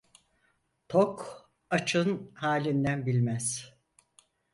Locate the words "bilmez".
3.05-3.75